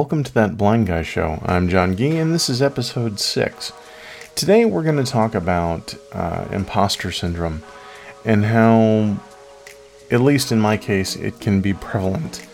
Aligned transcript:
Welcome 0.00 0.24
to 0.24 0.32
that 0.32 0.56
Blind 0.56 0.86
Guy 0.86 1.02
Show. 1.02 1.42
I'm 1.44 1.68
John 1.68 1.94
Gee, 1.94 2.16
and 2.16 2.32
this 2.32 2.48
is 2.48 2.62
episode 2.62 3.20
6. 3.20 3.70
Today 4.34 4.64
we're 4.64 4.82
going 4.82 4.96
to 4.96 5.04
talk 5.04 5.34
about 5.34 5.94
uh, 6.12 6.46
imposter 6.50 7.12
syndrome 7.12 7.62
and 8.24 8.46
how, 8.46 9.20
at 10.10 10.22
least 10.22 10.52
in 10.52 10.58
my 10.58 10.78
case, 10.78 11.16
it 11.16 11.38
can 11.38 11.60
be 11.60 11.74
prevalent 11.74 12.48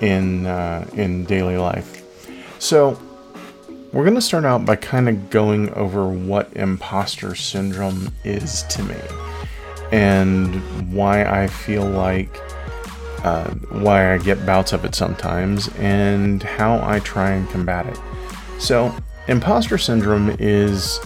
in, 0.00 0.46
uh, 0.46 0.84
in 0.94 1.24
daily 1.24 1.56
life. 1.56 2.02
So, 2.58 3.00
we're 3.92 4.02
going 4.02 4.16
to 4.16 4.20
start 4.20 4.44
out 4.44 4.66
by 4.66 4.74
kind 4.74 5.08
of 5.08 5.30
going 5.30 5.72
over 5.74 6.08
what 6.08 6.52
imposter 6.54 7.36
syndrome 7.36 8.12
is 8.24 8.64
to 8.64 8.82
me 8.82 9.00
and 9.92 10.92
why 10.92 11.42
I 11.42 11.46
feel 11.46 11.84
like 11.84 12.40
uh, 13.22 13.50
why 13.70 14.14
I 14.14 14.18
get 14.18 14.44
bouts 14.44 14.72
of 14.72 14.84
it 14.84 14.94
sometimes, 14.94 15.68
and 15.78 16.42
how 16.42 16.80
I 16.82 17.00
try 17.00 17.30
and 17.30 17.48
combat 17.50 17.86
it. 17.86 17.98
So, 18.58 18.94
imposter 19.28 19.78
syndrome 19.78 20.36
is, 20.38 20.98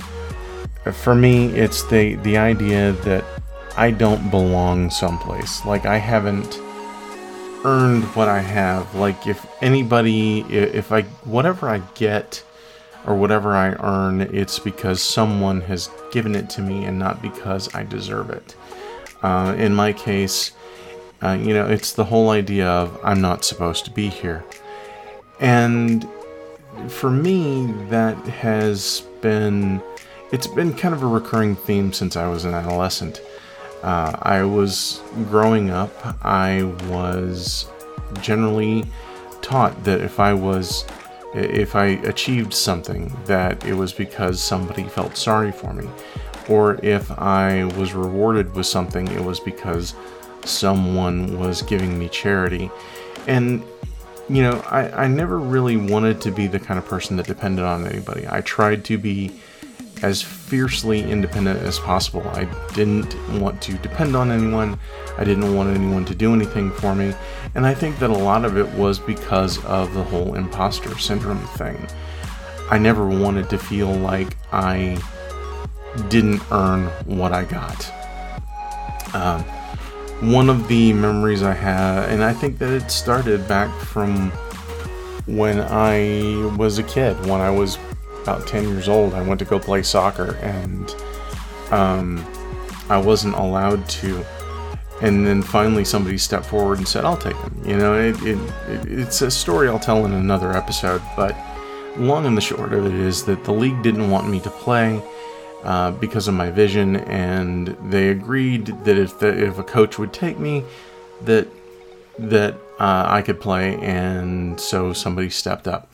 for 0.92 1.14
me, 1.14 1.48
it's 1.48 1.82
the 1.84 2.16
the 2.16 2.36
idea 2.38 2.92
that 2.92 3.24
I 3.76 3.90
don't 3.90 4.30
belong 4.30 4.90
someplace. 4.90 5.64
Like 5.66 5.84
I 5.84 5.98
haven't 5.98 6.58
earned 7.64 8.04
what 8.14 8.28
I 8.28 8.40
have. 8.40 8.94
Like 8.94 9.26
if 9.26 9.46
anybody, 9.60 10.40
if 10.40 10.92
I 10.92 11.02
whatever 11.24 11.68
I 11.68 11.78
get 11.94 12.42
or 13.06 13.14
whatever 13.14 13.54
I 13.54 13.72
earn, 13.80 14.22
it's 14.22 14.58
because 14.58 15.02
someone 15.02 15.60
has 15.62 15.90
given 16.10 16.34
it 16.34 16.48
to 16.50 16.62
me 16.62 16.84
and 16.84 16.98
not 16.98 17.20
because 17.20 17.72
I 17.74 17.82
deserve 17.82 18.30
it. 18.30 18.54
Uh, 19.22 19.54
in 19.58 19.74
my 19.74 19.92
case, 19.92 20.52
uh, 21.22 21.38
you 21.40 21.54
know, 21.54 21.66
it's 21.66 21.92
the 21.92 22.04
whole 22.04 22.30
idea 22.30 22.66
of 22.66 22.98
I'm 23.02 23.20
not 23.20 23.44
supposed 23.44 23.84
to 23.86 23.90
be 23.90 24.08
here. 24.08 24.44
And 25.40 26.08
for 26.88 27.10
me, 27.10 27.72
that 27.88 28.16
has 28.26 29.02
been, 29.20 29.82
it's 30.32 30.46
been 30.46 30.74
kind 30.74 30.94
of 30.94 31.02
a 31.02 31.06
recurring 31.06 31.56
theme 31.56 31.92
since 31.92 32.16
I 32.16 32.28
was 32.28 32.44
an 32.44 32.54
adolescent. 32.54 33.20
Uh, 33.82 34.16
I 34.22 34.42
was 34.42 35.00
growing 35.28 35.70
up, 35.70 35.92
I 36.24 36.64
was 36.88 37.66
generally 38.20 38.84
taught 39.42 39.84
that 39.84 40.00
if 40.00 40.18
I 40.18 40.32
was, 40.34 40.84
if 41.34 41.76
I 41.76 41.86
achieved 41.86 42.52
something, 42.52 43.14
that 43.26 43.64
it 43.64 43.74
was 43.74 43.92
because 43.92 44.42
somebody 44.42 44.84
felt 44.84 45.16
sorry 45.16 45.52
for 45.52 45.72
me. 45.72 45.88
Or 46.48 46.78
if 46.84 47.10
I 47.12 47.64
was 47.76 47.92
rewarded 47.92 48.54
with 48.54 48.66
something, 48.66 49.06
it 49.08 49.22
was 49.22 49.40
because 49.40 49.94
someone 50.48 51.38
was 51.38 51.62
giving 51.62 51.98
me 51.98 52.08
charity. 52.08 52.70
And, 53.26 53.62
you 54.28 54.42
know, 54.42 54.64
I, 54.70 55.04
I 55.04 55.06
never 55.08 55.38
really 55.38 55.76
wanted 55.76 56.20
to 56.22 56.30
be 56.30 56.46
the 56.46 56.58
kind 56.58 56.78
of 56.78 56.86
person 56.86 57.16
that 57.16 57.26
depended 57.26 57.64
on 57.64 57.86
anybody. 57.86 58.26
I 58.28 58.40
tried 58.40 58.84
to 58.86 58.98
be 58.98 59.32
as 60.02 60.20
fiercely 60.22 61.02
independent 61.02 61.60
as 61.60 61.78
possible. 61.78 62.22
I 62.28 62.44
didn't 62.74 63.14
want 63.40 63.62
to 63.62 63.78
depend 63.78 64.14
on 64.14 64.30
anyone. 64.30 64.78
I 65.16 65.24
didn't 65.24 65.54
want 65.54 65.74
anyone 65.74 66.04
to 66.04 66.14
do 66.14 66.34
anything 66.34 66.70
for 66.70 66.94
me. 66.94 67.14
And 67.54 67.66
I 67.66 67.74
think 67.74 67.98
that 68.00 68.10
a 68.10 68.16
lot 68.16 68.44
of 68.44 68.58
it 68.58 68.68
was 68.74 68.98
because 68.98 69.64
of 69.64 69.94
the 69.94 70.02
whole 70.02 70.34
imposter 70.34 70.98
syndrome 70.98 71.44
thing. 71.56 71.86
I 72.70 72.78
never 72.78 73.08
wanted 73.08 73.48
to 73.50 73.58
feel 73.58 73.90
like 73.90 74.36
I 74.52 74.98
didn't 76.08 76.42
earn 76.50 76.86
what 77.06 77.32
I 77.32 77.44
got. 77.44 77.92
Um, 79.14 79.44
one 80.20 80.48
of 80.48 80.66
the 80.68 80.92
memories 80.92 81.42
I 81.42 81.52
have, 81.52 82.10
and 82.10 82.24
I 82.24 82.32
think 82.32 82.58
that 82.58 82.70
it 82.70 82.90
started 82.90 83.46
back 83.46 83.70
from 83.80 84.30
when 85.26 85.60
I 85.60 86.54
was 86.56 86.78
a 86.78 86.82
kid. 86.82 87.18
When 87.26 87.40
I 87.40 87.50
was 87.50 87.78
about 88.22 88.46
10 88.46 88.68
years 88.68 88.88
old, 88.88 89.14
I 89.14 89.22
went 89.22 89.38
to 89.40 89.44
go 89.44 89.58
play 89.58 89.82
soccer 89.82 90.36
and 90.36 90.94
um, 91.70 92.24
I 92.88 92.98
wasn't 92.98 93.34
allowed 93.34 93.88
to. 93.88 94.24
And 95.02 95.26
then 95.26 95.42
finally, 95.42 95.84
somebody 95.84 96.16
stepped 96.16 96.46
forward 96.46 96.78
and 96.78 96.88
said, 96.88 97.04
I'll 97.04 97.18
take 97.18 97.36
him. 97.36 97.62
You 97.66 97.76
know, 97.76 97.98
it, 97.98 98.16
it, 98.22 98.38
it, 98.68 98.98
it's 98.98 99.20
a 99.20 99.30
story 99.30 99.68
I'll 99.68 99.78
tell 99.78 100.06
in 100.06 100.12
another 100.12 100.52
episode, 100.56 101.02
but 101.16 101.36
long 101.98 102.24
and 102.24 102.36
the 102.36 102.40
short 102.40 102.72
of 102.72 102.86
it 102.86 102.94
is 102.94 103.24
that 103.24 103.44
the 103.44 103.52
league 103.52 103.82
didn't 103.82 104.10
want 104.10 104.28
me 104.28 104.40
to 104.40 104.50
play 104.50 105.02
uh, 105.64 105.90
because 105.92 106.28
of 106.28 106.34
my 106.34 106.50
vision, 106.50 106.96
and 106.96 107.68
they 107.90 108.08
agreed 108.08 108.66
that 108.84 108.96
if 108.96 109.18
the, 109.18 109.28
if 109.28 109.58
a 109.58 109.64
coach 109.64 109.98
would 109.98 110.12
take 110.12 110.38
me, 110.38 110.64
that 111.24 111.48
that 112.18 112.54
uh, 112.78 113.04
I 113.08 113.22
could 113.22 113.40
play, 113.40 113.76
and 113.76 114.60
so 114.60 114.92
somebody 114.92 115.30
stepped 115.30 115.66
up, 115.68 115.92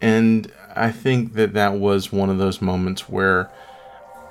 and 0.00 0.50
I 0.74 0.92
think 0.92 1.34
that 1.34 1.54
that 1.54 1.74
was 1.74 2.12
one 2.12 2.28
of 2.28 2.38
those 2.38 2.60
moments 2.60 3.08
where, 3.08 3.50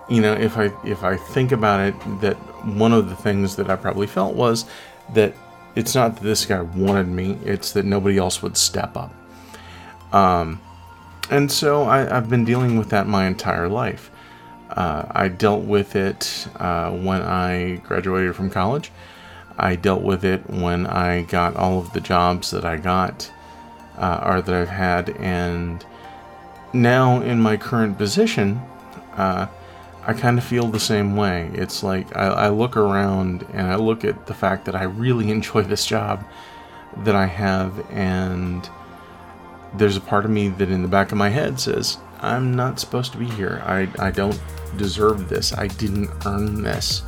you 0.09 0.21
know, 0.21 0.33
if 0.33 0.57
I 0.57 0.71
if 0.83 1.03
I 1.03 1.17
think 1.17 1.51
about 1.51 1.79
it, 1.79 2.21
that 2.21 2.35
one 2.65 2.93
of 2.93 3.09
the 3.09 3.15
things 3.15 3.55
that 3.55 3.69
I 3.69 3.75
probably 3.75 4.07
felt 4.07 4.35
was 4.35 4.65
that 5.13 5.33
it's 5.75 5.95
not 5.95 6.15
that 6.15 6.23
this 6.23 6.45
guy 6.45 6.61
wanted 6.61 7.07
me; 7.07 7.37
it's 7.43 7.71
that 7.73 7.85
nobody 7.85 8.17
else 8.17 8.41
would 8.41 8.57
step 8.57 8.95
up. 8.95 9.13
Um, 10.13 10.61
and 11.29 11.51
so 11.51 11.83
I, 11.83 12.15
I've 12.15 12.29
been 12.29 12.45
dealing 12.45 12.77
with 12.77 12.89
that 12.89 13.07
my 13.07 13.25
entire 13.25 13.67
life. 13.67 14.11
Uh, 14.75 15.05
I 15.11 15.29
dealt 15.29 15.63
with 15.63 15.95
it 15.95 16.47
uh, 16.57 16.91
when 16.91 17.21
I 17.21 17.77
graduated 17.77 18.35
from 18.35 18.49
college. 18.49 18.91
I 19.57 19.75
dealt 19.75 20.01
with 20.01 20.25
it 20.25 20.49
when 20.49 20.85
I 20.85 21.21
got 21.23 21.55
all 21.55 21.79
of 21.79 21.93
the 21.93 22.01
jobs 22.01 22.51
that 22.51 22.65
I 22.65 22.75
got 22.75 23.31
uh, 23.97 24.21
or 24.25 24.41
that 24.41 24.53
I've 24.53 24.67
had. 24.67 25.09
And 25.17 25.85
now 26.73 27.21
in 27.21 27.41
my 27.41 27.55
current 27.55 27.97
position, 27.97 28.61
uh, 29.13 29.47
I 30.05 30.13
kind 30.13 30.37
of 30.37 30.43
feel 30.43 30.67
the 30.67 30.79
same 30.79 31.15
way. 31.15 31.49
It's 31.53 31.81
like 31.81 32.15
I, 32.15 32.27
I 32.27 32.49
look 32.49 32.77
around 32.77 33.45
and 33.53 33.67
I 33.67 33.75
look 33.75 34.03
at 34.03 34.27
the 34.27 34.33
fact 34.33 34.65
that 34.65 34.75
I 34.75 34.83
really 34.83 35.31
enjoy 35.31 35.61
this 35.63 35.85
job 35.85 36.23
that 36.97 37.15
I 37.15 37.25
have, 37.25 37.85
and 37.91 38.69
there's 39.73 39.97
a 39.97 40.01
part 40.01 40.23
of 40.23 40.31
me 40.31 40.47
that 40.47 40.69
in 40.69 40.81
the 40.81 40.87
back 40.87 41.11
of 41.11 41.17
my 41.17 41.29
head 41.29 41.59
says, 41.59 41.97
I'm 42.19 42.53
not 42.55 42.79
supposed 42.79 43.11
to 43.13 43.17
be 43.17 43.25
here. 43.25 43.61
I, 43.65 43.87
I 43.99 44.11
don't 44.11 44.39
deserve 44.77 45.29
this. 45.29 45.53
I 45.53 45.67
didn't 45.67 46.09
earn 46.25 46.63
this. 46.63 47.03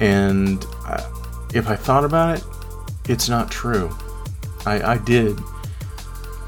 And 0.00 0.64
uh, 0.86 1.10
if 1.54 1.68
I 1.68 1.76
thought 1.76 2.04
about 2.04 2.38
it, 2.38 2.44
it's 3.08 3.28
not 3.28 3.50
true. 3.50 3.96
I, 4.66 4.94
I 4.94 4.98
did. 4.98 5.38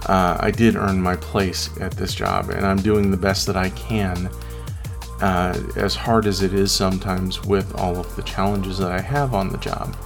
Uh, 0.06 0.37
I 0.41 0.51
did 0.51 0.77
earn 0.77 1.01
my 1.01 1.17
place 1.17 1.71
at 1.81 1.93
this 1.93 2.15
job, 2.15 2.51
and 2.51 2.65
I'm 2.67 2.79
doing 2.79 3.11
the 3.11 3.17
best 3.17 3.47
that 3.47 3.56
I 3.56 3.71
can. 3.71 4.31
Uh, 5.21 5.61
as 5.77 5.97
hard 5.97 6.27
as 6.27 6.43
it 6.43 6.55
is 6.55 6.71
sometimes 6.71 7.45
with 7.45 7.75
all 7.75 7.97
of 7.97 8.15
the 8.15 8.23
challenges 8.23 8.79
that 8.79 8.93
I 8.93 9.00
have 9.00 9.35
on 9.35 9.49
the 9.49 9.59
job. 9.59 9.97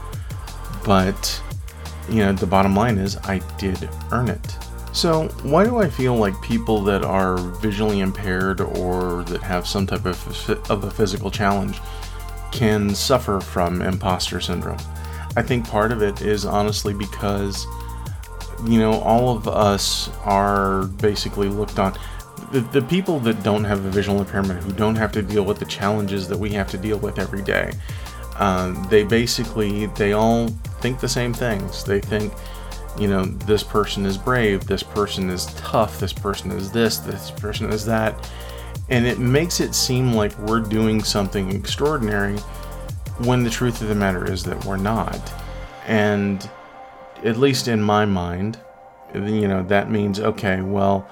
But, 0.84 1.42
you 2.08 2.16
know, 2.16 2.32
the 2.32 2.46
bottom 2.46 2.74
line 2.74 2.98
is 2.98 3.16
I 3.18 3.38
did 3.58 3.88
earn 4.10 4.28
it. 4.28 4.56
So, 4.92 5.28
why 5.42 5.64
do 5.64 5.78
I 5.78 5.88
feel 5.88 6.14
like 6.16 6.40
people 6.42 6.82
that 6.82 7.02
are 7.02 7.38
visually 7.38 8.00
impaired 8.00 8.60
or 8.60 9.24
that 9.24 9.42
have 9.42 9.66
some 9.66 9.86
type 9.86 10.04
of, 10.04 10.50
of 10.70 10.84
a 10.84 10.90
physical 10.90 11.30
challenge 11.30 11.80
can 12.52 12.94
suffer 12.94 13.40
from 13.40 13.80
imposter 13.80 14.38
syndrome? 14.38 14.78
I 15.34 15.42
think 15.42 15.66
part 15.66 15.92
of 15.92 16.02
it 16.02 16.20
is 16.20 16.44
honestly 16.44 16.92
because, 16.92 17.66
you 18.66 18.78
know, 18.78 19.00
all 19.00 19.34
of 19.34 19.48
us 19.48 20.10
are 20.24 20.84
basically 20.84 21.48
looked 21.48 21.78
on. 21.78 21.98
The, 22.52 22.60
the 22.60 22.82
people 22.82 23.18
that 23.20 23.42
don't 23.42 23.64
have 23.64 23.82
a 23.86 23.90
visual 23.90 24.18
impairment, 24.18 24.62
who 24.62 24.72
don't 24.72 24.96
have 24.96 25.10
to 25.12 25.22
deal 25.22 25.44
with 25.44 25.58
the 25.58 25.64
challenges 25.64 26.28
that 26.28 26.38
we 26.38 26.50
have 26.50 26.70
to 26.70 26.76
deal 26.76 26.98
with 26.98 27.18
every 27.18 27.42
day, 27.42 27.72
uh, 28.36 28.88
they 28.88 29.04
basically, 29.04 29.86
they 29.86 30.12
all 30.12 30.48
think 30.82 31.00
the 31.00 31.08
same 31.08 31.32
things. 31.32 31.82
They 31.82 32.00
think, 32.00 32.34
you 32.98 33.08
know, 33.08 33.24
this 33.24 33.62
person 33.62 34.04
is 34.04 34.18
brave, 34.18 34.66
this 34.66 34.82
person 34.82 35.30
is 35.30 35.46
tough, 35.54 35.98
this 35.98 36.12
person 36.12 36.50
is 36.50 36.70
this, 36.70 36.98
this 36.98 37.30
person 37.30 37.70
is 37.70 37.84
that. 37.86 38.30
And 38.88 39.06
it 39.06 39.18
makes 39.18 39.60
it 39.60 39.74
seem 39.74 40.12
like 40.12 40.36
we're 40.38 40.60
doing 40.60 41.02
something 41.02 41.50
extraordinary 41.50 42.38
when 43.18 43.44
the 43.44 43.50
truth 43.50 43.80
of 43.80 43.88
the 43.88 43.94
matter 43.94 44.30
is 44.30 44.42
that 44.44 44.64
we're 44.64 44.76
not. 44.76 45.32
And 45.86 46.48
at 47.24 47.38
least 47.38 47.68
in 47.68 47.82
my 47.82 48.04
mind, 48.04 48.58
you 49.14 49.48
know, 49.48 49.62
that 49.64 49.90
means 49.90 50.20
okay, 50.20 50.60
well, 50.60 51.08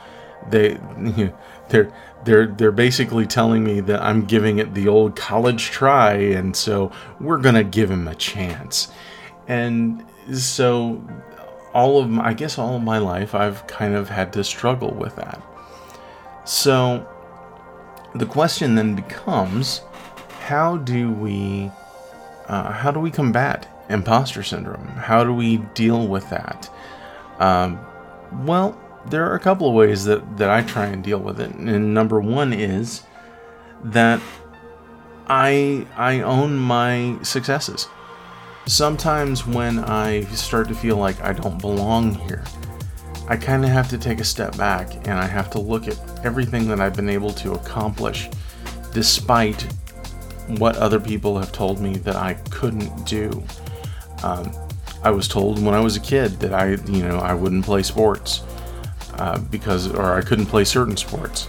they 0.48 0.78
they're 1.68 1.92
they're 2.24 2.46
they're 2.46 2.72
basically 2.72 3.26
telling 3.26 3.64
me 3.64 3.80
that 3.80 4.02
I'm 4.02 4.24
giving 4.24 4.58
it 4.58 4.74
the 4.74 4.88
old 4.88 5.16
college 5.16 5.64
try 5.64 6.14
and 6.14 6.54
so 6.54 6.92
we're 7.20 7.38
going 7.38 7.54
to 7.54 7.64
give 7.64 7.90
him 7.90 8.08
a 8.08 8.14
chance. 8.14 8.88
And 9.48 10.04
so 10.32 11.02
all 11.72 12.00
of 12.00 12.08
my, 12.08 12.28
I 12.28 12.34
guess 12.34 12.58
all 12.58 12.76
of 12.76 12.82
my 12.82 12.98
life 12.98 13.34
I've 13.34 13.66
kind 13.66 13.94
of 13.94 14.08
had 14.08 14.32
to 14.34 14.44
struggle 14.44 14.90
with 14.90 15.16
that. 15.16 15.42
So 16.44 17.06
the 18.14 18.26
question 18.26 18.74
then 18.74 18.94
becomes 18.94 19.82
how 20.40 20.78
do 20.78 21.12
we 21.12 21.70
uh, 22.48 22.72
how 22.72 22.90
do 22.90 22.98
we 22.98 23.10
combat 23.10 23.68
imposter 23.88 24.42
syndrome? 24.42 24.86
How 24.88 25.22
do 25.22 25.32
we 25.32 25.58
deal 25.74 26.08
with 26.08 26.28
that? 26.30 26.68
Um, 27.38 27.78
well, 28.44 28.78
there 29.06 29.24
are 29.30 29.34
a 29.34 29.40
couple 29.40 29.68
of 29.68 29.74
ways 29.74 30.04
that, 30.04 30.36
that 30.38 30.50
I 30.50 30.62
try 30.62 30.86
and 30.86 31.02
deal 31.02 31.18
with 31.18 31.40
it. 31.40 31.50
And 31.54 31.94
number 31.94 32.20
one 32.20 32.52
is 32.52 33.02
that 33.84 34.20
I 35.28 35.86
I 35.96 36.20
own 36.20 36.56
my 36.56 37.18
successes. 37.22 37.86
Sometimes 38.66 39.46
when 39.46 39.80
I 39.80 40.22
start 40.24 40.68
to 40.68 40.74
feel 40.74 40.96
like 40.96 41.20
I 41.22 41.32
don't 41.32 41.60
belong 41.60 42.14
here, 42.14 42.44
I 43.28 43.36
kind 43.36 43.64
of 43.64 43.70
have 43.70 43.88
to 43.90 43.98
take 43.98 44.20
a 44.20 44.24
step 44.24 44.56
back 44.56 44.94
and 45.08 45.18
I 45.18 45.26
have 45.26 45.50
to 45.50 45.58
look 45.58 45.88
at 45.88 45.98
everything 46.24 46.68
that 46.68 46.80
I've 46.80 46.96
been 46.96 47.08
able 47.08 47.32
to 47.34 47.52
accomplish 47.52 48.28
despite 48.92 49.62
what 50.58 50.76
other 50.76 50.98
people 50.98 51.38
have 51.38 51.52
told 51.52 51.80
me 51.80 51.96
that 51.98 52.16
I 52.16 52.34
couldn't 52.50 53.06
do. 53.06 53.42
Um, 54.22 54.52
I 55.02 55.10
was 55.10 55.28
told 55.28 55.64
when 55.64 55.74
I 55.74 55.80
was 55.80 55.96
a 55.96 56.00
kid 56.00 56.32
that 56.40 56.52
I, 56.52 56.70
you 56.90 57.02
know, 57.06 57.18
I 57.18 57.34
wouldn't 57.34 57.64
play 57.64 57.82
sports 57.82 58.42
uh, 59.14 59.38
because, 59.50 59.92
or 59.92 60.12
I 60.14 60.22
couldn't 60.22 60.46
play 60.46 60.64
certain 60.64 60.96
sports, 60.96 61.48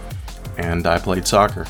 and 0.58 0.88
I 0.88 1.00
played 1.00 1.28
soccer. 1.28 1.66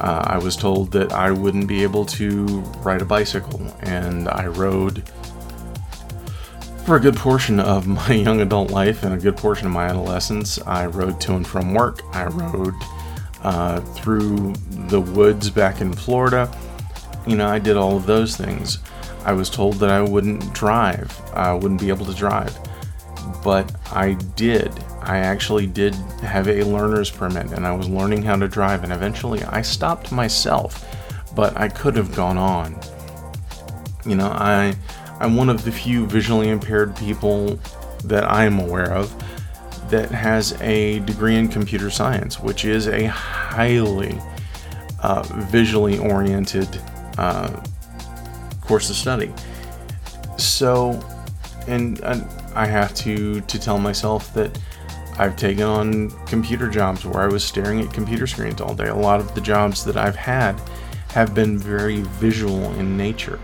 Uh, 0.00 0.22
I 0.24 0.38
was 0.38 0.56
told 0.56 0.92
that 0.92 1.12
I 1.12 1.30
wouldn't 1.30 1.66
be 1.66 1.82
able 1.82 2.04
to 2.06 2.44
ride 2.82 3.02
a 3.02 3.04
bicycle, 3.04 3.60
and 3.80 4.28
I 4.28 4.46
rode 4.46 5.08
for 6.84 6.96
a 6.96 7.00
good 7.00 7.16
portion 7.16 7.60
of 7.60 7.86
my 7.98 8.12
young 8.12 8.40
adult 8.40 8.70
life 8.70 9.02
and 9.02 9.14
a 9.14 9.18
good 9.18 9.36
portion 9.36 9.66
of 9.66 9.72
my 9.72 9.86
adolescence. 9.86 10.58
I 10.62 10.86
rode 10.86 11.20
to 11.22 11.34
and 11.34 11.46
from 11.46 11.74
work. 11.74 12.02
I 12.14 12.26
rode 12.26 12.74
uh, 13.42 13.80
through 13.80 14.54
the 14.88 15.00
woods 15.00 15.50
back 15.50 15.80
in 15.80 15.92
Florida. 15.92 16.50
You 17.26 17.36
know, 17.36 17.46
I 17.46 17.58
did 17.58 17.76
all 17.76 17.96
of 17.96 18.06
those 18.06 18.36
things. 18.36 18.78
I 19.24 19.32
was 19.32 19.50
told 19.50 19.74
that 19.74 19.90
I 19.90 20.00
wouldn't 20.00 20.54
drive, 20.54 21.20
I 21.34 21.52
wouldn't 21.52 21.80
be 21.80 21.88
able 21.90 22.06
to 22.06 22.14
drive, 22.14 22.56
but 23.48 23.74
I 23.92 24.12
did. 24.36 24.70
I 25.00 25.20
actually 25.20 25.66
did 25.66 25.94
have 26.20 26.48
a 26.48 26.64
learner's 26.64 27.10
permit 27.10 27.50
and 27.52 27.66
I 27.66 27.74
was 27.74 27.88
learning 27.88 28.22
how 28.22 28.36
to 28.36 28.46
drive, 28.46 28.84
and 28.84 28.92
eventually 28.92 29.42
I 29.42 29.62
stopped 29.62 30.12
myself, 30.12 30.84
but 31.34 31.56
I 31.56 31.68
could 31.68 31.96
have 31.96 32.14
gone 32.14 32.36
on. 32.36 32.78
You 34.04 34.16
know, 34.16 34.26
I 34.26 34.76
I'm 35.18 35.34
one 35.34 35.48
of 35.48 35.64
the 35.64 35.72
few 35.72 36.06
visually 36.06 36.50
impaired 36.50 36.94
people 36.94 37.58
that 38.04 38.30
I'm 38.30 38.60
aware 38.60 38.92
of 38.92 39.14
that 39.88 40.10
has 40.10 40.52
a 40.60 40.98
degree 40.98 41.36
in 41.36 41.48
computer 41.48 41.88
science, 41.88 42.38
which 42.38 42.66
is 42.66 42.86
a 42.86 43.06
highly 43.06 44.20
uh, 45.02 45.22
visually 45.48 45.96
oriented 45.98 46.68
uh, 47.16 47.48
course 48.60 48.90
of 48.90 48.96
study. 48.96 49.32
So, 50.36 51.02
and, 51.66 51.98
and 52.00 52.28
I 52.58 52.66
have 52.66 52.92
to 52.96 53.40
to 53.40 53.58
tell 53.58 53.78
myself 53.78 54.34
that 54.34 54.58
I've 55.16 55.36
taken 55.36 55.62
on 55.62 56.10
computer 56.26 56.68
jobs 56.68 57.04
where 57.04 57.22
I 57.22 57.28
was 57.28 57.44
staring 57.44 57.80
at 57.80 57.92
computer 57.92 58.26
screens 58.26 58.60
all 58.60 58.74
day. 58.74 58.88
A 58.88 58.94
lot 58.94 59.20
of 59.20 59.32
the 59.36 59.40
jobs 59.40 59.84
that 59.84 59.96
I've 59.96 60.16
had 60.16 60.60
have 61.10 61.34
been 61.36 61.56
very 61.56 62.02
visual 62.02 62.64
in 62.74 62.96
nature, 62.96 63.38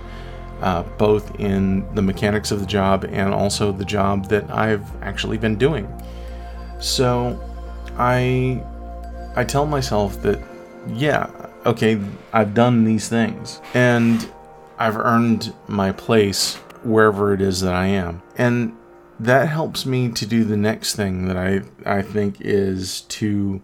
uh, 0.63 0.83
both 0.99 1.39
in 1.39 1.87
the 1.95 2.03
mechanics 2.03 2.51
of 2.51 2.59
the 2.59 2.67
job 2.67 3.05
and 3.05 3.33
also 3.33 3.71
the 3.71 3.85
job 3.85 4.29
that 4.31 4.51
I've 4.51 4.85
actually 5.01 5.39
been 5.39 5.57
doing. 5.57 5.87
So 6.81 7.39
I 7.97 8.65
I 9.37 9.45
tell 9.45 9.65
myself 9.65 10.21
that 10.23 10.41
yeah, 10.89 11.31
okay, 11.67 12.01
I've 12.33 12.53
done 12.53 12.83
these 12.83 13.09
things 13.09 13.61
and 13.75 14.29
I've 14.77 14.97
earned 14.97 15.55
my 15.69 15.93
place 15.93 16.57
wherever 16.83 17.33
it 17.33 17.41
is 17.41 17.61
that 17.61 17.75
I 17.75 17.87
am. 17.87 18.21
And 18.37 18.77
that 19.21 19.49
helps 19.49 19.87
me 19.87 20.11
to 20.11 20.27
do 20.27 20.45
the 20.45 20.57
next 20.57 20.97
thing 20.97 21.27
that 21.29 21.37
I 21.37 21.63
I 21.85 22.03
think 22.03 22.41
is 22.41 23.03
to 23.03 23.63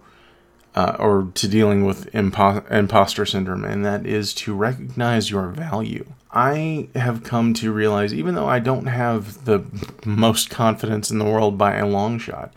uh, 0.74 0.96
or 0.98 1.28
to 1.34 1.48
dealing 1.48 1.84
with 1.84 2.10
impo- 2.12 2.68
imposter 2.70 3.26
syndrome, 3.26 3.64
and 3.64 3.84
that 3.84 4.06
is 4.06 4.32
to 4.34 4.54
recognize 4.54 5.30
your 5.30 5.48
value. 5.48 6.06
I 6.32 6.88
have 6.94 7.24
come 7.24 7.54
to 7.54 7.72
realize, 7.72 8.14
even 8.14 8.36
though 8.36 8.48
I 8.48 8.60
don't 8.60 8.86
have 8.86 9.44
the 9.46 9.64
most 10.04 10.48
confidence 10.48 11.10
in 11.10 11.18
the 11.18 11.24
world 11.24 11.58
by 11.58 11.76
a 11.76 11.86
long 11.86 12.20
shot, 12.20 12.54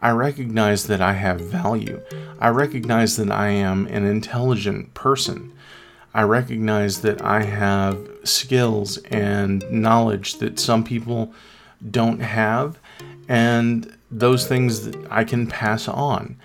I 0.00 0.10
recognize 0.12 0.86
that 0.86 1.02
I 1.02 1.12
have 1.12 1.40
value. 1.40 2.00
I 2.40 2.48
recognize 2.48 3.16
that 3.16 3.30
I 3.30 3.48
am 3.50 3.86
an 3.88 4.06
intelligent 4.06 4.94
person. 4.94 5.52
I 6.14 6.22
recognize 6.22 7.02
that 7.02 7.20
I 7.22 7.42
have 7.42 8.08
skills 8.24 8.96
and 9.10 9.62
knowledge 9.70 10.38
that 10.38 10.58
some 10.58 10.82
people 10.82 11.34
don't 11.90 12.20
have, 12.20 12.78
and 13.28 13.96
those 14.10 14.46
things 14.46 14.86
that 14.86 14.96
I 15.10 15.24
can 15.24 15.46
pass 15.46 15.88
on. 15.88 16.36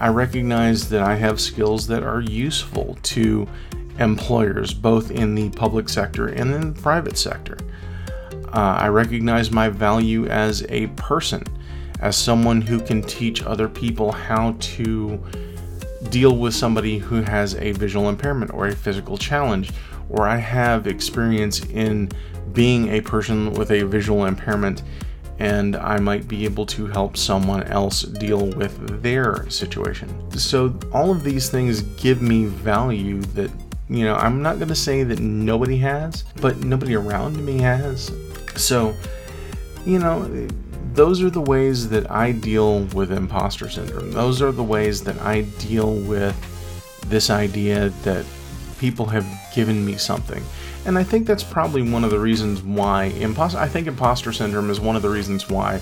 I 0.00 0.08
recognize 0.08 0.88
that 0.90 1.02
I 1.02 1.16
have 1.16 1.40
skills 1.40 1.86
that 1.88 2.02
are 2.02 2.20
useful 2.20 2.98
to 3.02 3.48
employers, 3.98 4.72
both 4.72 5.10
in 5.10 5.34
the 5.34 5.50
public 5.50 5.88
sector 5.88 6.28
and 6.28 6.52
in 6.52 6.72
the 6.74 6.80
private 6.80 7.18
sector. 7.18 7.58
Uh, 8.52 8.76
I 8.80 8.88
recognize 8.88 9.50
my 9.50 9.68
value 9.68 10.26
as 10.26 10.64
a 10.68 10.86
person, 10.88 11.42
as 12.00 12.16
someone 12.16 12.62
who 12.62 12.80
can 12.80 13.02
teach 13.02 13.42
other 13.42 13.68
people 13.68 14.12
how 14.12 14.54
to 14.58 15.22
deal 16.10 16.36
with 16.36 16.54
somebody 16.54 16.98
who 16.98 17.22
has 17.22 17.54
a 17.56 17.72
visual 17.72 18.08
impairment 18.08 18.52
or 18.52 18.66
a 18.66 18.74
physical 18.74 19.16
challenge, 19.16 19.70
or 20.08 20.26
I 20.26 20.36
have 20.36 20.86
experience 20.86 21.64
in 21.66 22.10
being 22.52 22.88
a 22.88 23.00
person 23.00 23.52
with 23.52 23.70
a 23.70 23.82
visual 23.82 24.24
impairment 24.24 24.82
and 25.38 25.76
I 25.76 25.98
might 25.98 26.26
be 26.26 26.44
able 26.44 26.66
to 26.66 26.86
help 26.86 27.16
someone 27.16 27.62
else 27.64 28.02
deal 28.02 28.46
with 28.46 29.02
their 29.02 29.48
situation. 29.50 30.08
So, 30.36 30.76
all 30.92 31.10
of 31.10 31.22
these 31.22 31.48
things 31.48 31.82
give 31.82 32.20
me 32.20 32.46
value 32.46 33.20
that, 33.34 33.50
you 33.88 34.04
know, 34.04 34.16
I'm 34.16 34.42
not 34.42 34.58
to 34.58 34.74
say 34.74 35.04
that 35.04 35.20
nobody 35.20 35.76
has, 35.78 36.24
but 36.40 36.58
nobody 36.64 36.96
around 36.96 37.44
me 37.44 37.58
has. 37.58 38.10
So, 38.56 38.94
you 39.86 40.00
know, 40.00 40.48
those 40.98 41.22
are 41.22 41.30
the 41.30 41.40
ways 41.40 41.88
that 41.90 42.10
I 42.10 42.32
deal 42.32 42.80
with 42.86 43.12
imposter 43.12 43.68
syndrome. 43.68 44.10
Those 44.10 44.42
are 44.42 44.50
the 44.50 44.64
ways 44.64 45.04
that 45.04 45.16
I 45.20 45.42
deal 45.42 45.94
with 45.94 46.34
this 47.06 47.30
idea 47.30 47.90
that 48.02 48.26
people 48.80 49.06
have 49.06 49.24
given 49.54 49.86
me 49.86 49.96
something. 49.96 50.42
And 50.86 50.98
I 50.98 51.04
think 51.04 51.24
that's 51.24 51.44
probably 51.44 51.88
one 51.88 52.02
of 52.02 52.10
the 52.10 52.18
reasons 52.18 52.64
why 52.64 53.04
imposter 53.04 53.58
I 53.60 53.68
think 53.68 53.86
imposter 53.86 54.32
syndrome 54.32 54.70
is 54.70 54.80
one 54.80 54.96
of 54.96 55.02
the 55.02 55.08
reasons 55.08 55.48
why 55.48 55.80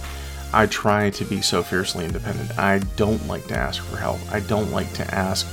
I 0.52 0.66
try 0.66 1.08
to 1.08 1.24
be 1.24 1.40
so 1.40 1.62
fiercely 1.62 2.04
independent. 2.04 2.58
I 2.58 2.80
don't 2.96 3.26
like 3.26 3.46
to 3.46 3.56
ask 3.56 3.82
for 3.82 3.96
help. 3.96 4.20
I 4.30 4.40
don't 4.40 4.70
like 4.70 4.92
to 4.94 5.14
ask 5.14 5.46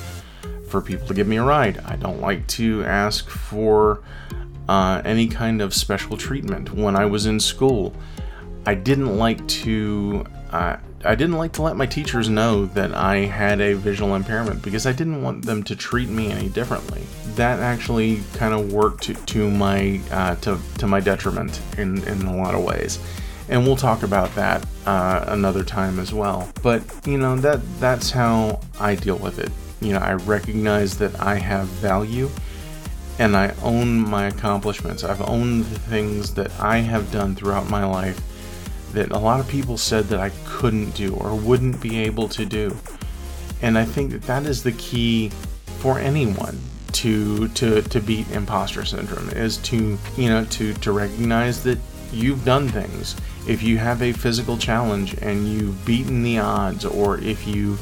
for 0.67 0.81
people 0.81 1.07
to 1.07 1.13
give 1.13 1.27
me 1.27 1.37
a 1.37 1.43
ride. 1.43 1.77
I 1.85 1.95
don't 1.95 2.19
like 2.19 2.45
to 2.59 2.83
ask 2.83 3.29
for 3.29 4.01
uh, 4.67 5.01
any 5.05 5.29
kind 5.29 5.61
of 5.61 5.73
special 5.73 6.17
treatment. 6.17 6.73
When 6.73 6.97
I 6.97 7.05
was 7.05 7.25
in 7.27 7.39
school, 7.39 7.95
I 8.65 8.75
didn't 8.75 9.17
like 9.17 9.45
to. 9.47 10.25
Uh, 10.51 10.77
I 11.05 11.15
didn't 11.15 11.35
like 11.37 11.51
to 11.53 11.61
let 11.63 11.75
my 11.75 11.85
teachers 11.85 12.29
know 12.29 12.65
that 12.67 12.93
I 12.93 13.25
had 13.25 13.59
a 13.59 13.73
visual 13.73 14.15
impairment 14.15 14.61
because 14.61 14.85
I 14.85 14.93
didn't 14.93 15.21
want 15.21 15.45
them 15.45 15.61
to 15.63 15.75
treat 15.75 16.07
me 16.07 16.31
any 16.31 16.47
differently. 16.47 17.03
That 17.35 17.59
actually 17.59 18.21
kind 18.35 18.53
of 18.53 18.71
worked 18.71 19.27
to, 19.27 19.49
my 19.49 19.99
uh, 20.11 20.35
to, 20.35 20.57
to 20.77 20.87
my 20.87 21.01
detriment 21.01 21.59
in, 21.77 22.01
in 22.07 22.21
a 22.21 22.37
lot 22.37 22.55
of 22.55 22.63
ways, 22.63 22.99
and 23.49 23.65
we'll 23.65 23.75
talk 23.75 24.03
about 24.03 24.33
that 24.35 24.65
uh, 24.85 25.25
another 25.27 25.65
time 25.65 25.99
as 25.99 26.13
well. 26.13 26.49
But 26.61 26.83
you 27.05 27.17
know 27.17 27.35
that 27.37 27.59
that's 27.81 28.11
how 28.11 28.61
I 28.79 28.95
deal 28.95 29.17
with 29.17 29.39
it. 29.39 29.51
You 29.81 29.93
know, 29.93 29.99
I 29.99 30.13
recognize 30.13 30.97
that 30.99 31.19
I 31.19 31.35
have 31.35 31.67
value, 31.67 32.29
and 33.19 33.35
I 33.35 33.53
own 33.61 33.99
my 33.99 34.27
accomplishments. 34.27 35.03
I've 35.03 35.21
owned 35.27 35.65
the 35.65 35.79
things 35.79 36.33
that 36.35 36.57
I 36.61 36.77
have 36.77 37.11
done 37.11 37.35
throughout 37.35 37.69
my 37.69 37.83
life 37.83 38.21
that 38.93 39.11
a 39.11 39.17
lot 39.17 39.39
of 39.39 39.47
people 39.47 39.77
said 39.77 40.05
that 40.05 40.19
I 40.19 40.31
couldn't 40.45 40.91
do 40.91 41.13
or 41.15 41.35
wouldn't 41.35 41.81
be 41.81 41.97
able 41.99 42.27
to 42.29 42.45
do. 42.45 42.75
And 43.61 43.77
I 43.77 43.85
think 43.85 44.11
that 44.11 44.23
that 44.23 44.45
is 44.45 44.63
the 44.63 44.73
key 44.73 45.29
for 45.79 45.99
anyone 45.99 46.59
to 46.93 47.47
to 47.49 47.81
to 47.81 47.99
beat 47.99 48.29
imposter 48.31 48.85
syndrome 48.85 49.29
is 49.31 49.57
to 49.57 49.97
you 50.15 50.29
know 50.29 50.45
to 50.45 50.73
to 50.75 50.91
recognize 50.91 51.63
that 51.63 51.79
you've 52.11 52.45
done 52.45 52.69
things. 52.69 53.15
If 53.47 53.63
you 53.63 53.77
have 53.79 54.01
a 54.01 54.13
physical 54.13 54.57
challenge 54.57 55.15
and 55.21 55.47
you've 55.47 55.85
beaten 55.85 56.23
the 56.23 56.39
odds 56.39 56.85
or 56.85 57.17
if 57.19 57.47
you've 57.47 57.81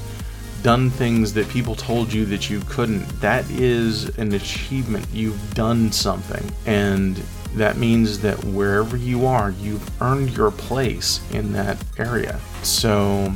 done 0.63 0.89
things 0.89 1.34
that 1.34 1.50
people 1.50 1.75
told 1.75 2.13
you 2.13 2.25
that 2.25 2.50
you 2.50 2.62
couldn't, 2.62 3.06
that 3.20 3.50
is 3.50 4.18
an 4.18 4.34
achievement. 4.34 5.06
You've 5.12 5.53
done 5.53 5.91
something. 5.91 6.51
And 6.65 7.22
that 7.55 7.77
means 7.77 8.20
that 8.20 8.43
wherever 8.46 8.96
you 8.96 9.25
are, 9.25 9.51
you've 9.51 10.01
earned 10.01 10.31
your 10.31 10.51
place 10.51 11.22
in 11.31 11.53
that 11.53 11.77
area. 11.98 12.39
So 12.63 13.34